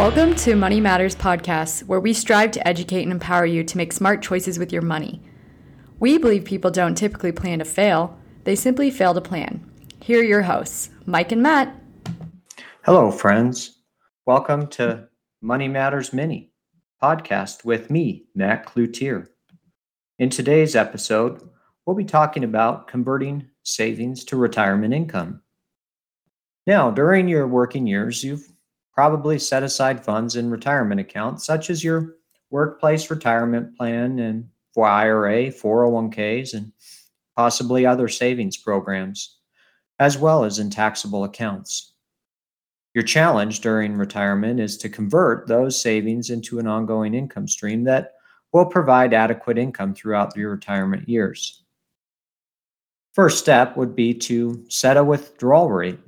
[0.00, 3.92] Welcome to Money Matters Podcast, where we strive to educate and empower you to make
[3.92, 5.20] smart choices with your money.
[5.98, 9.70] We believe people don't typically plan to fail, they simply fail to plan.
[10.00, 11.76] Here are your hosts, Mike and Matt.
[12.86, 13.82] Hello, friends.
[14.24, 15.06] Welcome to
[15.42, 16.50] Money Matters Mini
[17.02, 19.28] podcast with me, Matt Cloutier.
[20.18, 21.46] In today's episode,
[21.84, 25.42] we'll be talking about converting savings to retirement income.
[26.66, 28.50] Now, during your working years, you've
[28.92, 32.16] probably set aside funds in retirement accounts, such as your
[32.50, 36.72] workplace retirement plan and for IRA, 401ks, and
[37.36, 39.38] possibly other savings programs,
[39.98, 41.94] as well as in taxable accounts.
[42.94, 48.12] Your challenge during retirement is to convert those savings into an ongoing income stream that
[48.52, 51.62] will provide adequate income throughout your retirement years.
[53.12, 56.00] First step would be to set a withdrawal rate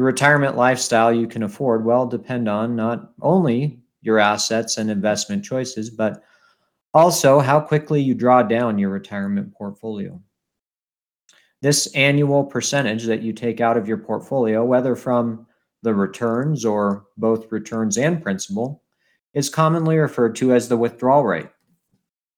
[0.00, 5.44] the retirement lifestyle you can afford will depend on not only your assets and investment
[5.44, 6.24] choices, but
[6.94, 10.18] also how quickly you draw down your retirement portfolio.
[11.60, 15.46] This annual percentage that you take out of your portfolio, whether from
[15.82, 18.82] the returns or both returns and principal,
[19.34, 21.50] is commonly referred to as the withdrawal rate.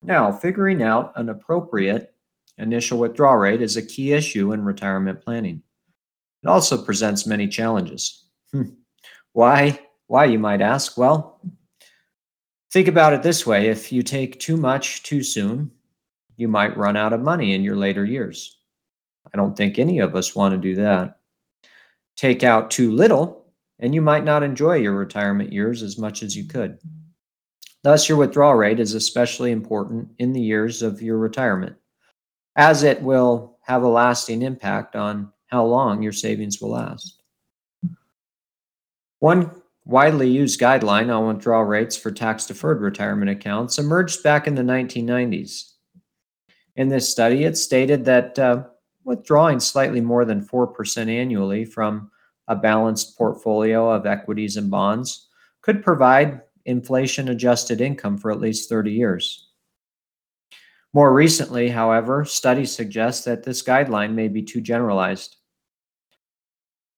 [0.02, 2.12] Now, figuring out an appropriate
[2.58, 5.62] initial withdrawal rate is a key issue in retirement planning.
[6.42, 8.24] It also presents many challenges.
[8.52, 8.70] Hmm.
[9.32, 9.78] Why?
[10.08, 10.98] Why, you might ask?
[10.98, 11.40] Well,
[12.72, 15.70] think about it this way if you take too much too soon,
[16.36, 18.58] you might run out of money in your later years.
[19.32, 21.18] I don't think any of us want to do that.
[22.16, 23.46] Take out too little,
[23.78, 26.78] and you might not enjoy your retirement years as much as you could.
[27.82, 31.76] Thus, your withdrawal rate is especially important in the years of your retirement,
[32.54, 37.20] as it will have a lasting impact on how long your savings will last.
[39.18, 39.50] One
[39.84, 44.62] widely used guideline on withdrawal rates for tax deferred retirement accounts emerged back in the
[44.62, 45.72] 1990s.
[46.76, 48.64] In this study, it stated that uh,
[49.04, 52.10] withdrawing slightly more than 4% annually from
[52.48, 55.28] a balanced portfolio of equities and bonds
[55.60, 59.48] could provide inflation adjusted income for at least 30 years.
[60.94, 65.36] More recently, however, studies suggest that this guideline may be too generalized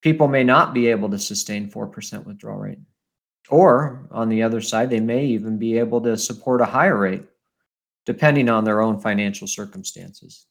[0.04, 2.78] people may not be able to sustain 4% withdrawal rate.
[3.48, 7.25] Or on the other side, they may even be able to support a higher rate,
[8.04, 10.47] depending on their own financial circumstances.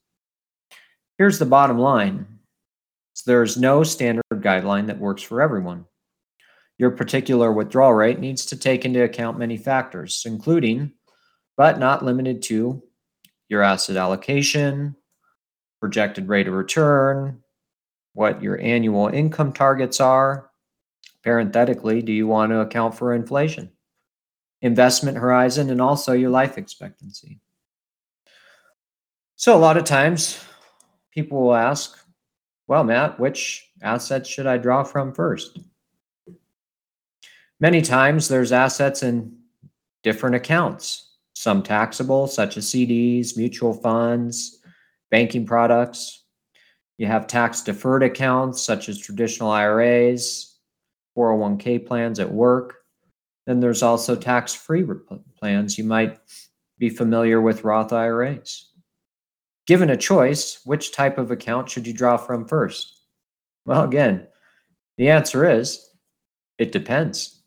[1.19, 2.40] Here's the bottom line
[3.28, 5.85] there's no standard guideline that works for everyone.
[6.80, 10.94] Your particular withdrawal rate needs to take into account many factors, including,
[11.56, 12.81] but not limited to,
[13.50, 14.96] your asset allocation,
[15.80, 17.43] projected rate of return,
[18.13, 20.50] what your annual income targets are.
[21.24, 23.72] Parenthetically, do you want to account for inflation,
[24.62, 27.40] investment horizon, and also your life expectancy?
[29.35, 30.44] So, a lot of times
[31.12, 31.97] people will ask,
[32.68, 35.59] well, Matt, which assets should I draw from first?
[37.59, 39.38] Many times there's assets in
[40.02, 44.59] different accounts, some taxable, such as CDs, mutual funds,
[45.09, 46.22] banking products,
[46.98, 50.58] you have tax deferred accounts such as traditional IRAs,
[51.18, 52.76] 401k plans at work.
[53.46, 54.86] Then there's also tax free
[55.40, 55.78] plans.
[55.78, 56.18] You might
[56.78, 58.70] be familiar with Roth IRAs.
[59.66, 63.02] Given a choice, which type of account should you draw from first?
[63.66, 64.28] Well, again,
[64.98, 65.90] the answer is
[66.58, 67.42] it depends.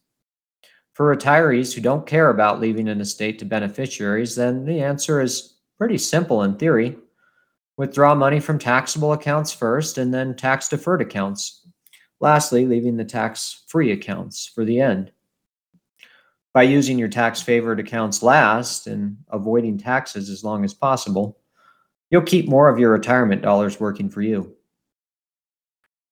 [0.95, 5.59] For retirees who don't care about leaving an estate to beneficiaries, then the answer is
[5.77, 6.97] pretty simple in theory.
[7.77, 11.67] Withdraw money from taxable accounts first and then tax deferred accounts.
[12.21, 15.13] Lastly, leaving the tax free accounts for the end.
[16.55, 21.39] By using your tax favored accounts last and avoiding taxes as long as possible,
[22.11, 24.57] you'll keep more of your retirement dollars working for you.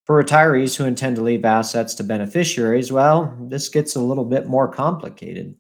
[0.05, 4.47] For retirees who intend to leave assets to beneficiaries, well, this gets a little bit
[4.47, 5.55] more complicated.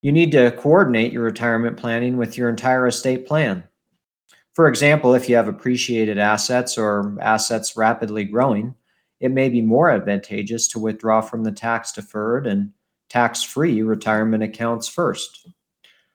[0.00, 3.64] You need to coordinate your retirement planning with your entire estate plan.
[4.58, 8.74] For example, if you have appreciated assets or assets rapidly growing,
[9.20, 12.72] it may be more advantageous to withdraw from the tax deferred and
[13.08, 15.46] tax free retirement accounts first.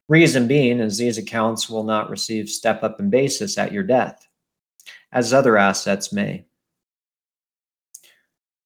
[0.10, 4.28] Reason being is these accounts will not receive step up in basis at your death,
[5.14, 6.44] as other assets may.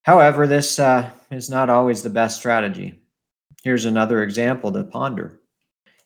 [0.01, 2.99] However, this uh, is not always the best strategy.
[3.61, 5.39] Here's another example to ponder.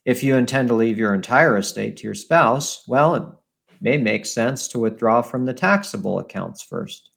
[0.04, 3.41] If you intend to leave your entire estate to your spouse, well,
[3.82, 7.10] may make sense to withdraw from the taxable accounts first.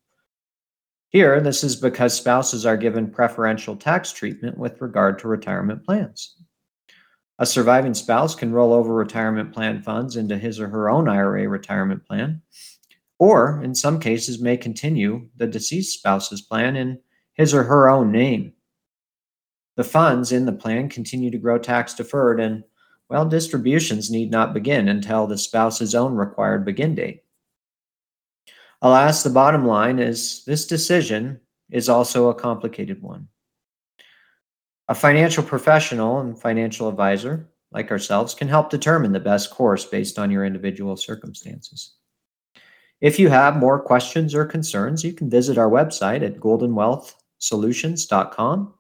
[1.11, 6.35] Here, this is because spouses are given preferential tax treatment with regard to retirement plans.
[7.39, 11.49] A surviving spouse can roll over retirement plan funds into his or her own IRA
[11.49, 12.43] retirement plan,
[13.19, 16.99] or in some cases, may continue the deceased spouse's plan in
[17.35, 18.53] his or her own name.
[19.77, 22.65] The funds in the plan continue to grow tax deferred, and
[23.09, 27.23] well, distributions need not begin until the spouse's own required begin date.
[28.83, 31.41] Alas, the bottom line is this decision
[31.71, 33.29] is also a complicated one.
[34.89, 40.19] A financial professional and financial advisor, like ourselves, can help determine the best course based
[40.19, 41.95] on your individual circumstances.
[43.01, 48.75] If you have more questions or concerns, you can visit our website at goldenwealthsolutions.com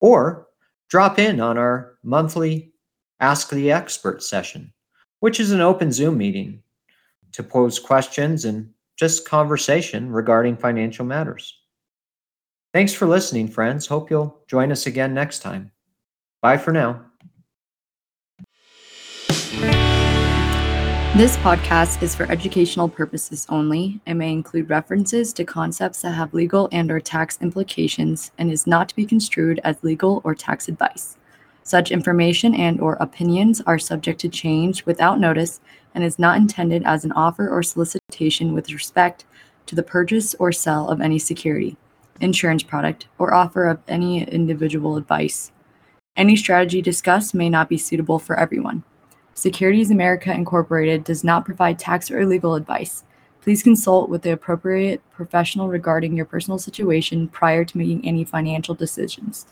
[0.00, 0.48] or
[0.88, 2.72] drop in on our monthly
[3.20, 4.72] Ask the Expert session,
[5.20, 6.62] which is an open Zoom meeting
[7.32, 11.58] to pose questions and just conversation regarding financial matters.
[12.72, 13.86] Thanks for listening, friends.
[13.86, 15.70] Hope you'll join us again next time.
[16.40, 17.04] Bye for now.
[21.16, 26.32] This podcast is for educational purposes only and may include references to concepts that have
[26.32, 30.68] legal and or tax implications and is not to be construed as legal or tax
[30.68, 31.18] advice.
[31.70, 35.60] Such information and or opinions are subject to change without notice
[35.94, 39.24] and is not intended as an offer or solicitation with respect
[39.66, 41.76] to the purchase or sale of any security,
[42.20, 45.52] insurance product, or offer of any individual advice.
[46.16, 48.82] Any strategy discussed may not be suitable for everyone.
[49.34, 53.04] Securities America Incorporated does not provide tax or legal advice.
[53.42, 58.74] Please consult with the appropriate professional regarding your personal situation prior to making any financial
[58.74, 59.46] decisions.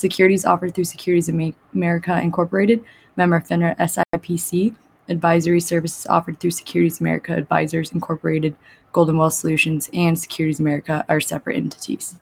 [0.00, 1.28] Securities offered through Securities
[1.74, 2.82] America Incorporated,
[3.16, 4.74] member FINRA SIPC,
[5.10, 8.56] advisory services offered through Securities America Advisors Incorporated,
[8.92, 12.16] Golden Wealth Solutions, and Securities America are separate entities.